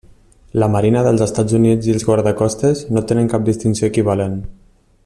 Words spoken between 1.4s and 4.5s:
Units i els Guardacostes no tenen cap distinció equivalent.